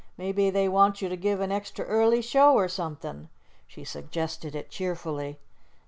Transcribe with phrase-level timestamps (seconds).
[0.17, 3.29] "Maybe they want you to give an extra early show or somethin'."
[3.67, 5.37] She suggested it cheerfully.